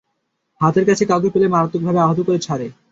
হাতের 0.61 0.85
কাছে 0.85 1.03
কাউকে 1.05 1.29
পেলে 1.33 1.47
মারাত্মকভাবে 1.47 1.99
আহত 2.01 2.19
করে 2.21 2.39
ছাড়ে। 2.39 2.67